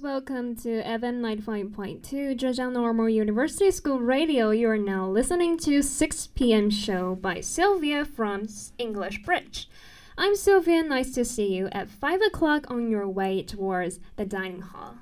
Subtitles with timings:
[0.00, 4.50] welcome to FM 95.2 Zhejiang Normal University School Radio.
[4.50, 6.70] You are now listening to 6 p.m.
[6.70, 8.48] show by Sylvia from
[8.78, 9.68] English Bridge.
[10.16, 14.62] I'm Sylvia, nice to see you at 5 o'clock on your way towards the dining
[14.62, 14.96] hall.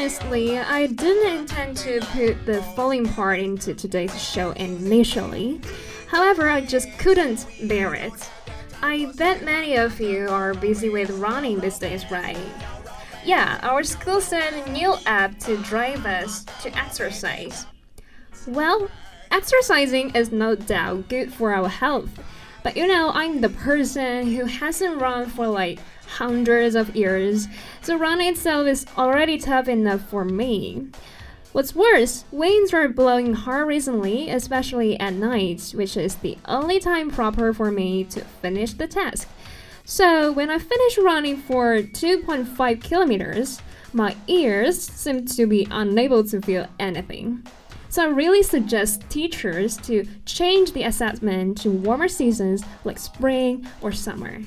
[0.00, 5.60] Honestly, I didn't intend to put the falling part into today's show initially.
[6.06, 8.30] However, I just couldn't bear it.
[8.80, 12.38] I bet many of you are busy with running these days, right?
[13.26, 17.66] Yeah, our school sent a new app to drive us to exercise.
[18.46, 18.88] Well,
[19.30, 22.08] exercising is no doubt good for our health,
[22.62, 25.78] but you know, I'm the person who hasn't run for like
[26.10, 27.48] hundreds of years,
[27.82, 30.88] so running itself is already tough enough for me.
[31.52, 37.10] What's worse, winds are blowing hard recently, especially at night, which is the only time
[37.10, 39.28] proper for me to finish the task.
[39.84, 43.60] So, when I finish running for 2.5 kilometers,
[43.92, 47.44] my ears seem to be unable to feel anything.
[47.90, 53.90] So I really suggest teachers to change the assessment to warmer seasons like spring or
[53.90, 54.38] summer.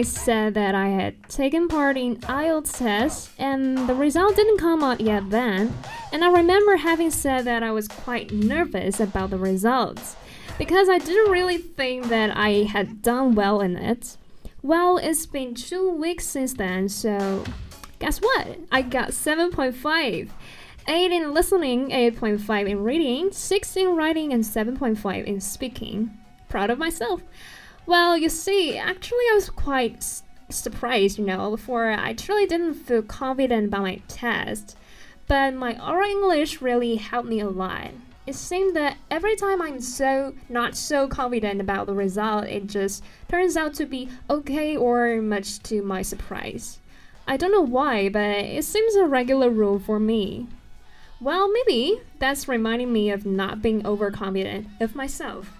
[0.00, 4.82] I said that I had taken part in IELTS test and the result didn't come
[4.82, 5.74] out yet then.
[6.10, 10.16] And I remember having said that I was quite nervous about the results
[10.56, 14.16] because I didn't really think that I had done well in it.
[14.62, 17.44] Well, it's been two weeks since then, so
[17.98, 18.58] guess what?
[18.72, 20.30] I got 7.5.
[20.88, 26.16] 8 in listening, 8.5 in reading, 6 in writing, and 7.5 in speaking.
[26.48, 27.20] Proud of myself.
[27.86, 33.02] Well, you see, actually, I was quite surprised, you know, before I truly didn't feel
[33.02, 34.76] confident about my test.
[35.26, 37.90] But my oral English really helped me a lot.
[38.26, 43.02] It seemed that every time I'm so not so confident about the result, it just
[43.28, 46.78] turns out to be okay or much to my surprise.
[47.26, 50.48] I don't know why, but it seems a regular rule for me.
[51.20, 55.59] Well, maybe that's reminding me of not being overconfident of myself.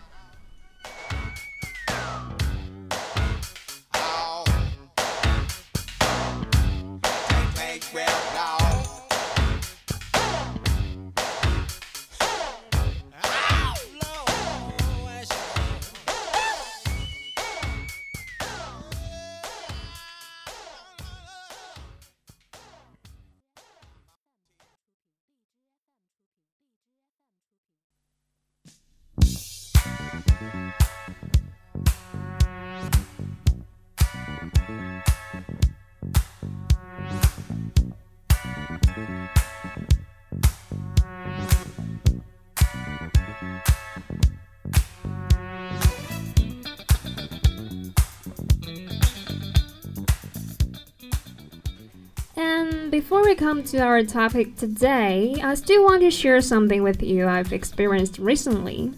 [53.00, 57.26] Before we come to our topic today, I still want to share something with you
[57.26, 58.92] I've experienced recently.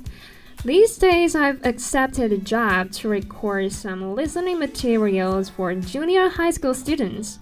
[0.64, 6.74] These days, I've accepted a job to record some listening materials for junior high school
[6.74, 7.38] students.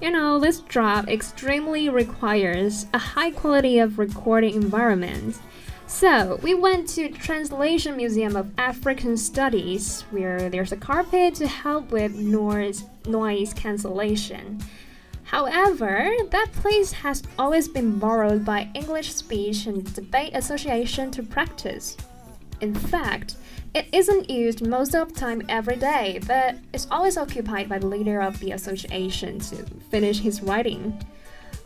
[0.00, 5.38] You know, this job extremely requires a high quality of recording environment.
[5.86, 11.92] So, we went to Translation Museum of African Studies, where there's a carpet to help
[11.92, 14.62] with noise, noise cancellation.
[15.30, 21.96] However, that place has always been borrowed by English Speech and Debate Association to practice.
[22.60, 23.36] In fact,
[23.72, 27.86] it isn't used most of the time every day, but it's always occupied by the
[27.86, 30.98] leader of the association to finish his writing.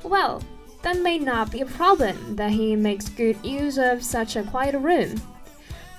[0.02, 0.42] Well,
[0.82, 4.78] that may not be a problem that he makes good use of such a quiet
[4.78, 5.22] room.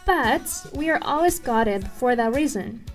[0.05, 2.85] But we are always guarded for that reason.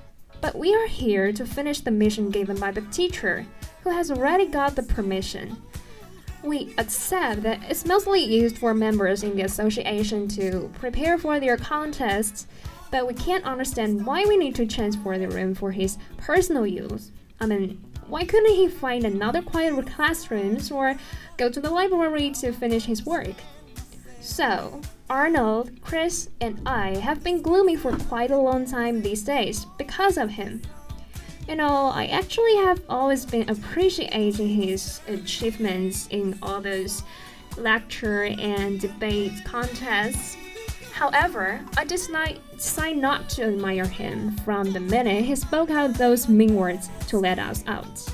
[0.41, 3.47] But we are here to finish the mission given by the teacher,
[3.83, 5.57] who has already got the permission.
[6.43, 11.57] We accept that it's mostly used for members in the association to prepare for their
[11.57, 12.47] contests,
[12.91, 17.13] but we can't understand why we need to transfer the room for his personal use.
[17.41, 20.97] I mean, why couldn't he find another quiet classroom or
[21.37, 23.35] go to the library to finish his work?
[24.21, 29.65] So, Arnold, Chris, and I have been gloomy for quite a long time these days
[29.79, 30.63] because of him.
[31.51, 37.03] You know, I actually have always been appreciating his achievements in all those
[37.57, 40.37] lecture and debate contests.
[40.93, 42.39] However, I decide
[42.99, 47.41] not to admire him from the minute he spoke out those mean words to let
[47.41, 48.07] us out.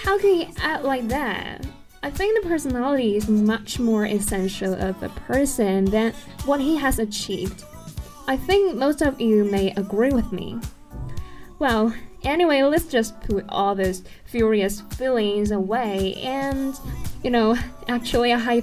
[0.00, 1.64] How can he act like that?
[2.02, 6.12] I think the personality is much more essential of a person than
[6.44, 7.62] what he has achieved.
[8.26, 10.58] I think most of you may agree with me.
[11.62, 11.94] Well,
[12.24, 16.78] Anyway, let's just put all those furious feelings away and,
[17.24, 17.56] you know,
[17.88, 18.62] actually, I,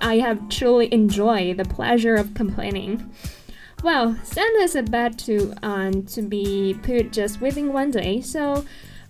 [0.00, 3.12] I have truly enjoyed the pleasure of complaining.
[3.82, 8.64] Well, Santa is about to um, to be put just within one day, so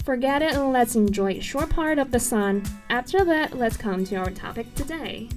[0.05, 2.65] forget it and let's enjoy a short part of the sun.
[2.91, 5.29] After that, let's come to our topic today.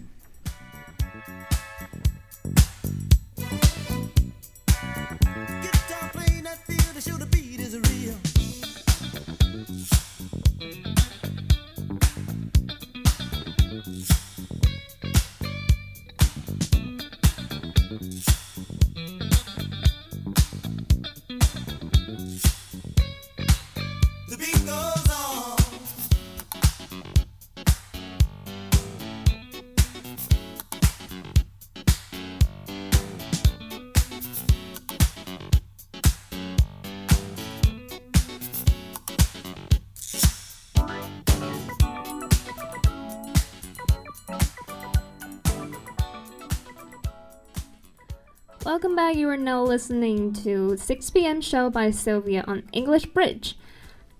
[48.69, 49.15] Welcome back.
[49.15, 51.41] You are now listening to 6 p.m.
[51.41, 53.57] show by Sylvia on English Bridge.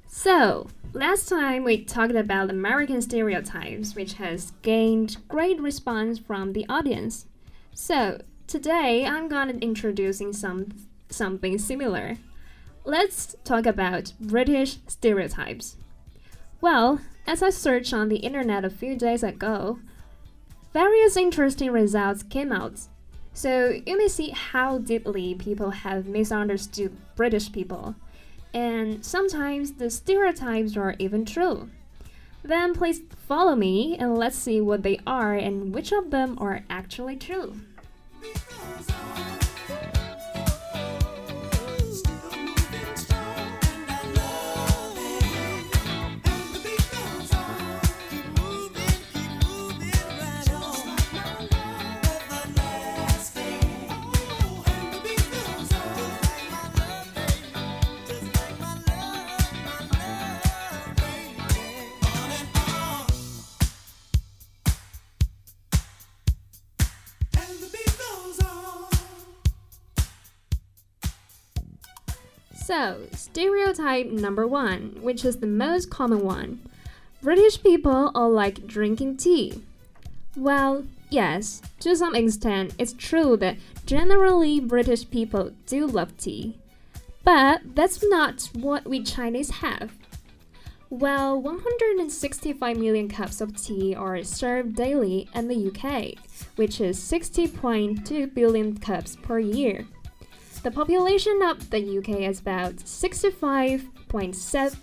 [0.08, 6.66] So, last time we talked about American stereotypes, which has gained great response from the
[6.68, 7.28] audience.
[7.76, 10.70] So, today I'm gonna introducing some
[11.12, 12.18] something similar.
[12.84, 15.78] Let's talk about British stereotypes.
[16.60, 19.78] Well, as I searched on the internet a few days ago,
[20.74, 22.88] various interesting results came out
[23.40, 27.96] so you may see how deeply people have misunderstood British people,
[28.54, 31.70] and sometimes the stereotypes are even true.
[32.44, 33.00] Then please
[33.30, 37.56] follow me and let's see what they are and which of them are actually true.
[72.80, 76.62] So, stereotype number one, which is the most common one
[77.22, 79.66] British people all like drinking tea.
[80.38, 86.58] Well, yes, to some extent, it's true that generally British people do love tea.
[87.26, 89.92] But that's not what we Chinese have.
[90.90, 96.14] Well, 165 million cups of tea are served daily in the UK,
[96.56, 99.86] which is 60.2 billion cups per year.
[100.62, 104.78] The population of the UK is about 65.7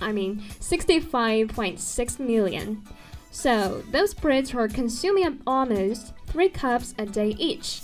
[0.00, 2.82] I mean 65.6 million.
[3.30, 7.80] So those Brits are consuming almost 3 cups a day each.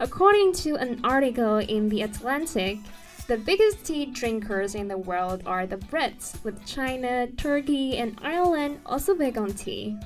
[0.00, 2.78] According to an article in The Atlantic,
[3.26, 8.80] the biggest tea drinkers in the world are the Brits, with China, Turkey, and Ireland
[8.86, 9.98] also big on tea.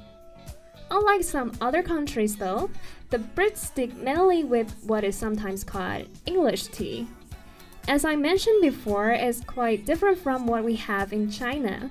[0.92, 2.68] Unlike some other countries, though,
[3.08, 7.08] the Brits stick mainly with what is sometimes called English tea.
[7.88, 11.90] As I mentioned before, it's quite different from what we have in China.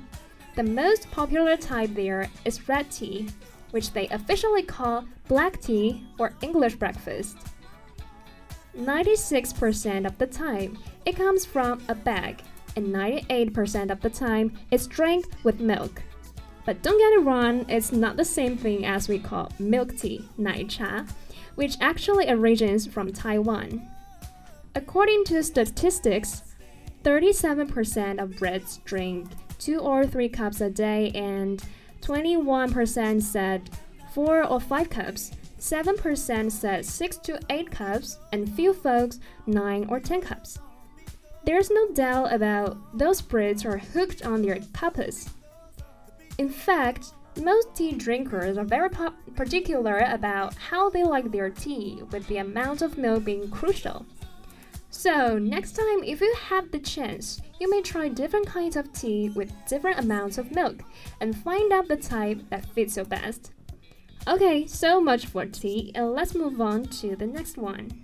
[0.55, 3.29] The most popular type there is red tea,
[3.71, 7.37] which they officially call black tea or English breakfast.
[8.77, 10.77] 96% of the time,
[11.07, 12.43] it comes from a bag,
[12.75, 16.03] and 98% of the time, it's drank with milk.
[16.65, 20.29] But don't get it wrong, it's not the same thing as we call milk tea,
[20.37, 21.05] 奶茶,
[21.55, 23.87] which actually originates from Taiwan.
[24.75, 26.43] According to statistics,
[27.03, 29.27] 37% of Brits drink
[29.57, 31.63] two or three cups a day, and
[32.01, 33.69] 21% said
[34.13, 35.31] four or five cups.
[35.59, 40.57] 7% said 6 to 8 cups, and few folks 9 or 10 cups.
[41.45, 45.29] There's no doubt about those Brits are hooked on their cuppas.
[46.41, 48.89] In fact, most tea drinkers are very
[49.35, 54.07] particular about how they like their tea, with the amount of milk being crucial.
[54.89, 59.29] So, next time, if you have the chance, you may try different kinds of tea
[59.29, 60.81] with different amounts of milk
[61.19, 63.51] and find out the type that fits you best.
[64.27, 68.03] Okay, so much for tea, and let's move on to the next one.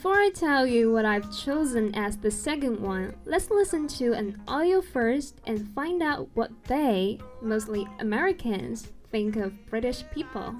[0.00, 4.40] Before I tell you what I've chosen as the second one, let's listen to an
[4.48, 10.54] audio first and find out what they, mostly Americans, think of British people.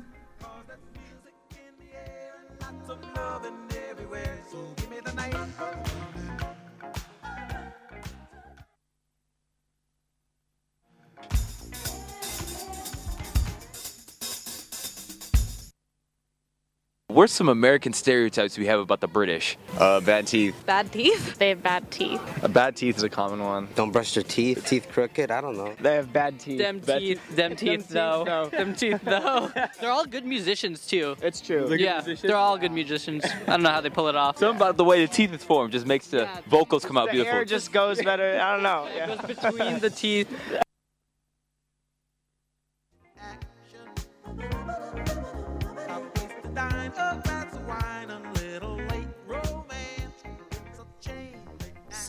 [17.21, 19.59] What's some American stereotypes we have about the British?
[19.77, 20.55] Uh, bad teeth.
[20.65, 21.37] Bad teeth?
[21.37, 22.23] They have bad teeth.
[22.43, 23.69] A bad teeth is a common one.
[23.75, 24.65] Don't brush your teeth.
[24.65, 25.31] Teeth crooked.
[25.31, 25.75] I don't know.
[25.83, 26.57] They have bad teeth.
[26.57, 27.21] Them bad teeth.
[27.37, 28.49] Them teeth, though.
[28.51, 29.53] Them teeth, though.
[29.83, 31.15] They're all good musicians too.
[31.21, 31.67] It's true.
[31.69, 33.27] They're yeah, they're all good musicians.
[33.27, 34.39] I don't know how they pull it off.
[34.39, 37.09] Something about the way the teeth is formed just makes the yeah, vocals come out
[37.09, 37.35] the beautiful.
[37.35, 38.41] Hair just goes better.
[38.41, 38.87] I don't know.
[38.87, 39.15] It yeah.
[39.15, 40.27] goes between the teeth.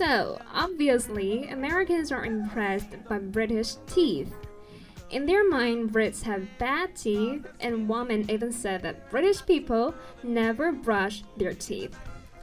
[0.03, 4.33] So, obviously, Americans are impressed by British teeth.
[5.11, 9.93] In their mind, Brits have bad teeth, and women even said that British people
[10.23, 11.95] never brush their teeth.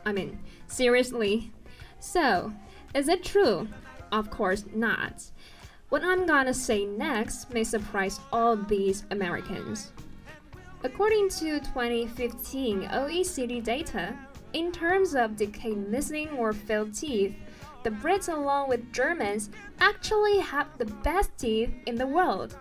[0.06, 0.38] I mean,
[0.68, 1.50] seriously.
[1.98, 2.52] So,
[2.94, 3.66] is it true?
[4.12, 5.28] Of course not.
[5.88, 9.90] What I'm gonna say next may surprise all these Americans.
[10.84, 14.16] According to 2015 OECD data,
[14.52, 17.34] in terms of decayed missing or failed teeth,
[17.82, 22.56] the Brits, along with Germans, actually have the best teeth in the world.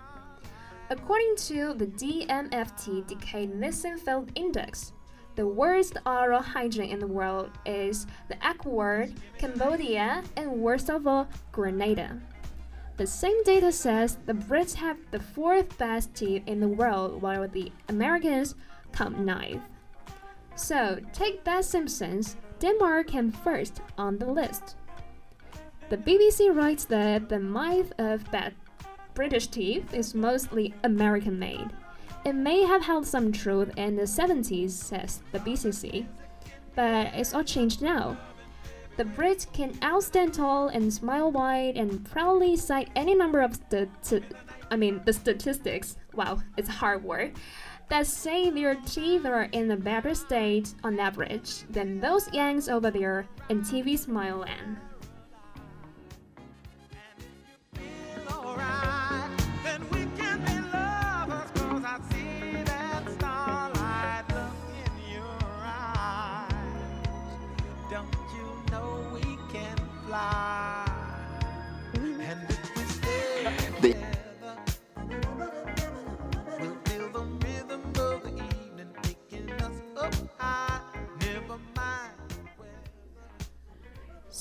[0.89, 4.93] According to the DMFT Decay Missing Failed Index,
[5.35, 11.27] the worst oral hygiene in the world is the word, Cambodia, and worst of all,
[11.51, 12.19] Grenada.
[12.97, 17.47] The same data says the Brits have the fourth best teeth in the world, while
[17.47, 18.55] the Americans
[18.91, 19.61] come ninth.
[20.55, 24.75] So, take that Simpsons, Denmark came first on the list.
[25.89, 28.53] The BBC writes that the myth of bad
[29.13, 31.69] British teeth is mostly American made.
[32.25, 36.05] It may have held some truth in the 70s, says the BBC,
[36.75, 38.17] but it's all changed now.
[38.97, 43.57] The Brits can outstand tall and smile wide and proudly cite any number of
[44.01, 44.25] st-
[44.69, 45.95] I mean the statistics.
[46.15, 47.31] Wow, it's hard work.
[47.89, 52.91] That say their teeth are in a better state on average than those Yanks over
[52.91, 54.77] there in TV Smile Land.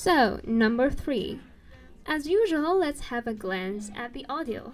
[0.07, 1.37] So, number three.
[2.05, 4.71] As usual, let's have a glance at the audio.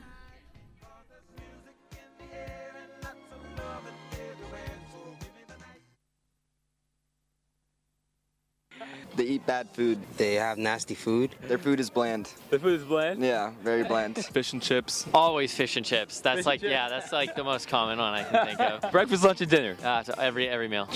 [9.15, 9.97] They eat bad food.
[10.17, 11.31] They have nasty food.
[11.47, 12.31] Their food is bland.
[12.51, 13.23] The food is bland.
[13.23, 14.23] Yeah, very bland.
[14.33, 15.07] Fish and chips.
[15.15, 16.19] Always fish and chips.
[16.19, 16.69] That's Fish like chips.
[16.69, 18.91] yeah, that's like the most common one I can think of.
[18.91, 19.77] Breakfast, lunch, and dinner.
[19.83, 20.87] Uh, so every every meal.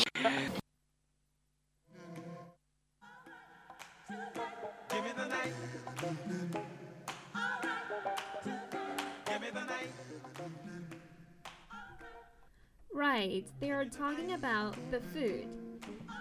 [12.93, 15.47] Right, they are talking about the food.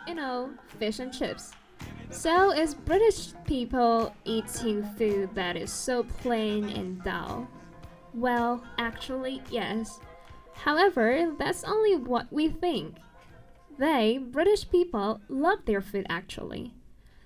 [0.07, 1.53] You know, fish and chips.
[2.11, 7.49] So, is British people eating food that is so plain and dull?
[8.15, 10.01] Well, actually, yes.
[10.53, 12.97] However, that's only what we think.
[13.79, 16.73] They, British people, love their food actually.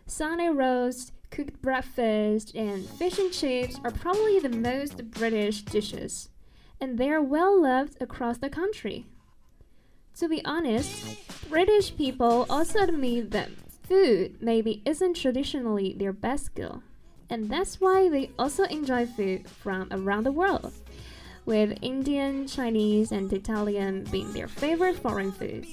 [0.07, 6.29] Sunday roast, cooked breakfast, and fish and chips are probably the most British dishes,
[6.81, 9.07] and they are well loved across the country.
[10.17, 11.17] To be honest,
[11.49, 13.51] British people also admit that
[13.83, 16.83] food maybe isn't traditionally their best skill,
[17.29, 20.73] and that's why they also enjoy food from around the world,
[21.47, 25.67] with Indian, Chinese, and Italian being their favorite foreign food.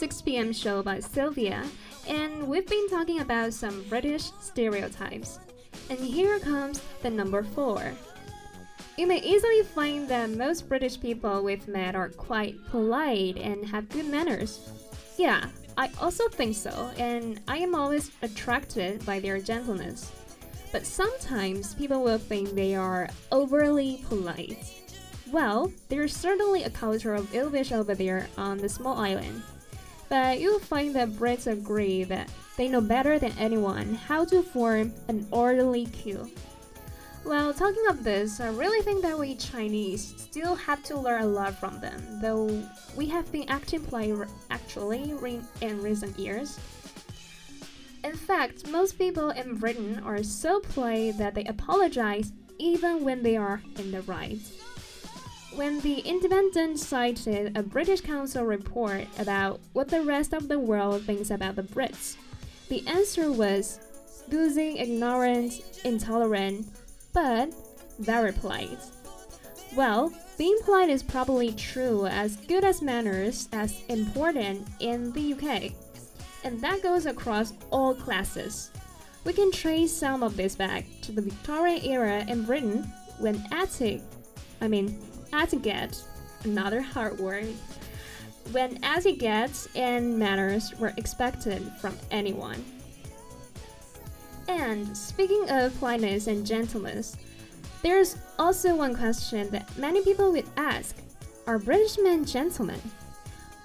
[0.00, 0.50] 6 p.m.
[0.50, 1.62] show by Sylvia,
[2.08, 5.40] and we've been talking about some British stereotypes.
[5.90, 7.92] And here comes the number 4.
[8.96, 13.90] You may easily find that most British people we've met are quite polite and have
[13.90, 14.70] good manners.
[15.18, 20.10] Yeah, I also think so, and I am always attracted by their gentleness.
[20.72, 24.64] But sometimes people will think they are overly polite.
[25.30, 29.42] Well, there's certainly a culture of English over there on the small island.
[30.10, 34.92] But you'll find that Brits agree that they know better than anyone how to form
[35.08, 36.30] an orderly queue.
[37.24, 41.26] Well, talking of this, I really think that we Chinese still have to learn a
[41.26, 42.62] lot from them, though
[42.96, 45.14] we have been acting polite actually
[45.60, 46.58] in recent years.
[48.02, 53.36] In fact, most people in Britain are so polite that they apologize even when they
[53.36, 54.38] are in the right.
[55.60, 61.02] When The Independent cited a British Council report about what the rest of the world
[61.02, 62.16] thinks about the Brits,
[62.70, 63.78] the answer was
[64.28, 66.66] losing, ignorant, intolerant,
[67.12, 67.52] but
[67.98, 68.78] very polite.
[69.76, 75.72] Well, being polite is probably true as good as manners as important in the UK,
[76.42, 78.70] and that goes across all classes.
[79.24, 84.00] We can trace some of this back to the Victorian era in Britain when etiquette,
[84.62, 84.98] I mean,
[85.32, 86.02] etiquette,
[86.44, 87.54] another hard word,
[88.52, 92.64] when etiquette and manners were expected from anyone.
[94.48, 97.16] And speaking of politeness and gentleness,
[97.82, 100.96] there's also one question that many people would ask
[101.46, 102.80] Are British men gentlemen?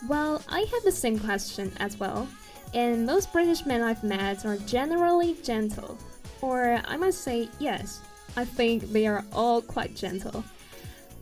[0.08, 2.28] Well, I have the same question as well,
[2.74, 5.98] and most British men I've met are generally gentle.
[6.42, 8.02] Or I must say, yes,
[8.38, 10.44] I think they are all quite gentle.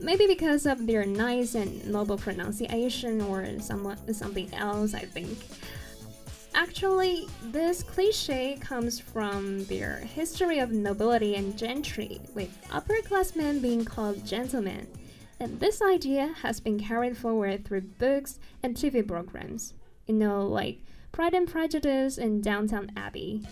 [0.04, 5.38] Maybe because of their nice and noble pronunciation or somewhat, something else, I think.
[6.54, 13.86] Actually, this cliche comes from their history of nobility and gentry, with upper upperclassmen being
[13.86, 14.88] called gentlemen,
[15.40, 19.74] and this idea has been carried forward through books and TV programs.
[20.06, 20.80] You know, like
[21.14, 23.48] Pride and Prejudice and Downton Abbey.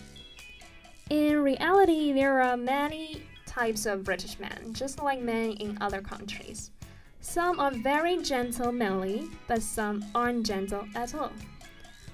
[1.09, 6.71] In reality, there are many types of British men, just like men in other countries.
[7.19, 11.33] Some are very gentlemanly, but some aren't gentle at all.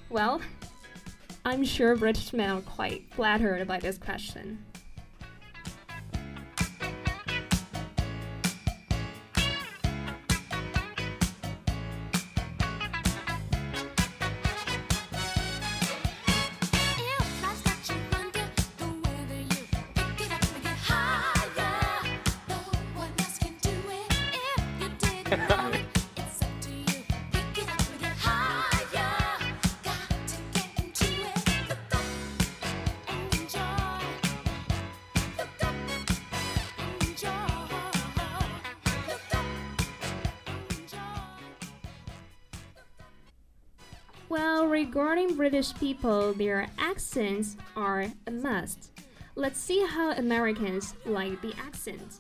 [0.09, 0.41] Well,
[1.45, 4.63] I'm sure British men are quite flattered by this question.
[45.49, 48.91] British people, their accents are a must.
[49.35, 52.19] Let's see how Americans like the accent.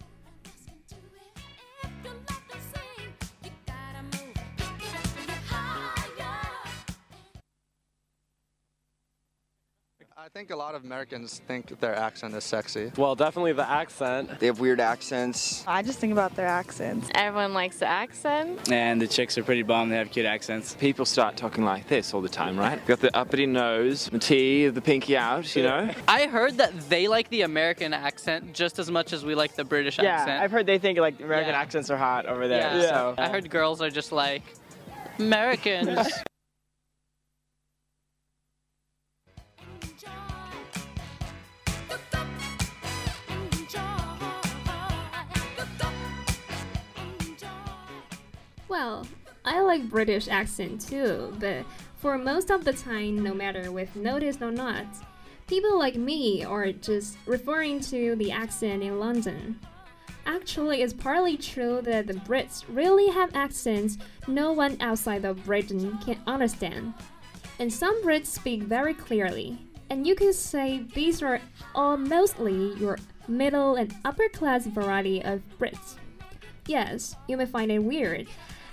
[10.27, 12.91] I think a lot of Americans think their accent is sexy.
[12.97, 14.41] Well, definitely the accent.
[14.41, 15.63] They have weird accents.
[15.65, 17.09] I just think about their accents.
[17.15, 18.69] Everyone likes the accent.
[18.69, 20.75] And the chicks are pretty bummed they have cute accents.
[20.75, 22.85] People start talking like this all the time, right?
[22.85, 25.89] Got the uppity nose, the T, the pinky out, you know?
[26.09, 29.63] I heard that they like the American accent just as much as we like the
[29.63, 30.43] British Yeah, accent.
[30.43, 31.61] I've heard they think like American Yeah.
[31.61, 32.59] accents are hot over there.
[32.81, 32.81] Yeah.
[32.81, 34.43] So I heard girls are just like
[35.19, 36.05] Americans.
[48.79, 49.07] Well,
[49.43, 54.39] I like British accent too, but for most of the time, no matter with notice
[54.39, 54.85] or not,
[55.47, 59.59] people like me are just referring to the accent in London.
[60.27, 65.97] Actually, it's partly true that the Brits really have accents no one outside of Britain
[66.05, 66.93] can understand.
[67.57, 69.57] And some Brits speak very clearly,
[69.89, 71.41] and you can say these are
[71.73, 75.95] all mostly your middle and upper class variety of Brits.
[76.67, 78.27] Yes, you may find it weird.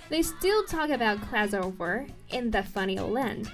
[0.09, 1.19] They still talk about
[1.53, 3.51] over in the funny old land.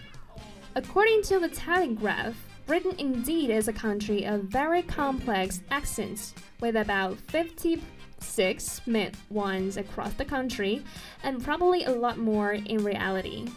[0.75, 2.35] According to the Telegraph,
[2.65, 10.13] Britain indeed is a country of very complex accents, with about 56 mid ones across
[10.13, 10.83] the country,
[11.23, 13.47] and probably a lot more in reality.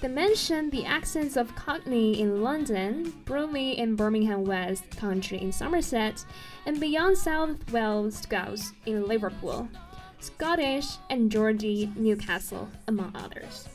[0.00, 6.24] They mention the accents of Cockney in London, Brummy in Birmingham West Country in Somerset,
[6.66, 9.68] and beyond South Wales Scouse in Liverpool,
[10.20, 13.68] Scottish and Geordie Newcastle, among others.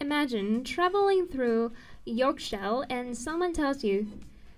[0.00, 1.72] Imagine traveling through
[2.04, 4.08] Yorkshire and someone tells you,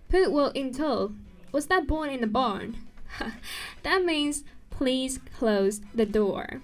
[0.08, 1.12] Put will in tow.
[1.52, 2.76] Was that born in the barn?
[3.82, 6.60] that means please close the door.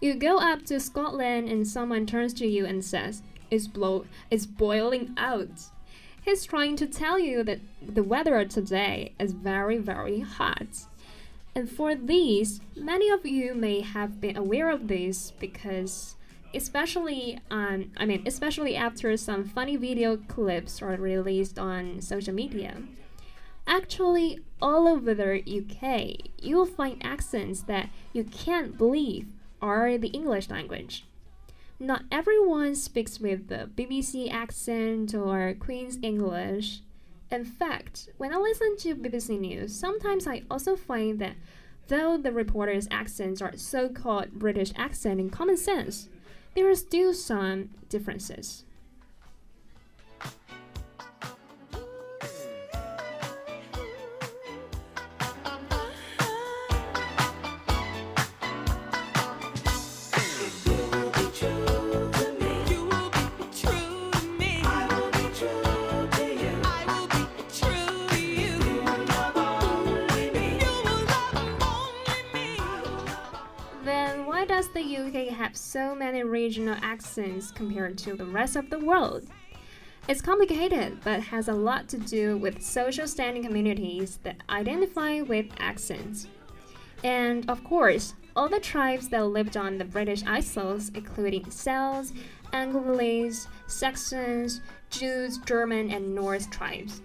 [0.00, 4.46] You go up to Scotland and someone turns to you and says, It's blow it's
[4.46, 5.70] boiling out.
[6.22, 10.86] He's trying to tell you that the weather today is very, very hot.
[11.54, 16.16] And for these, many of you may have been aware of this because
[16.54, 22.82] especially on I mean especially after some funny video clips are released on social media.
[23.66, 29.28] Actually, all over the UK, you will find accents that you can't believe
[29.62, 31.04] are the English language.
[31.78, 36.80] Not everyone speaks with the BBC accent or Queen's English.
[37.30, 41.36] In fact, when I listen to BBC News, sometimes I also find that
[41.88, 46.08] though the reporters' accents are so called British accent in common sense,
[46.54, 48.64] there are still some differences.
[74.80, 79.26] The UK have so many regional accents compared to the rest of the world?
[80.08, 85.48] It's complicated, but has a lot to do with social standing communities that identify with
[85.58, 86.28] accents.
[87.04, 92.14] And of course, all the tribes that lived on the British Isles, including Celts,
[92.54, 97.02] Angles, Saxons, Jutes, German, and Norse tribes.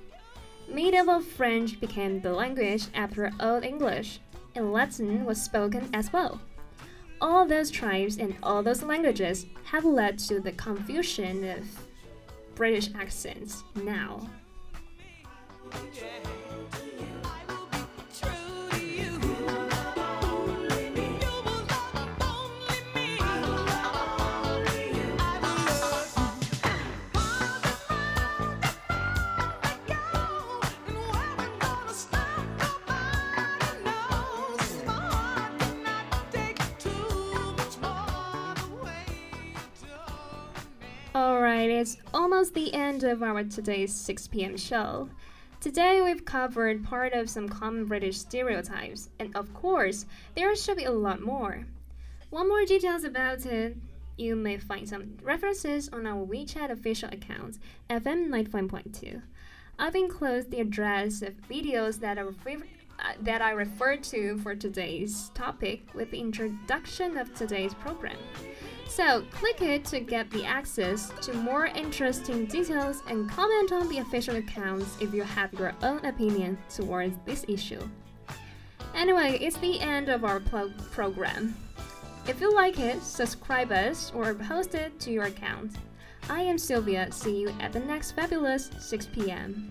[0.70, 4.22] Medieval French became the language after Old English,
[4.56, 6.40] and Latin was spoken as well.
[7.22, 11.64] All those tribes and all those languages have led to the confusion of
[12.56, 14.30] British accents now.
[41.66, 44.56] Alright, it's almost the end of our today's 6 p.m.
[44.56, 45.10] show.
[45.60, 50.84] Today we've covered part of some common British stereotypes, and of course, there should be
[50.84, 51.66] a lot more.
[52.30, 53.78] One more details about it.
[54.16, 57.58] You may find some references on our WeChat official account,
[57.90, 59.24] FM95.2.
[59.80, 62.64] I've enclosed the address of videos that refer-
[63.00, 68.18] uh, that I referred to for today's topic with the introduction of today's program.
[68.88, 73.98] So, click it to get the access to more interesting details and comment on the
[73.98, 77.82] official accounts if you have your own opinion towards this issue.
[78.94, 81.56] Anyway, it's the end of our pro- program.
[82.28, 85.76] If you like it, subscribe us or post it to your account.
[86.30, 87.12] I am Sylvia.
[87.12, 89.70] See you at the next fabulous 6 p.m.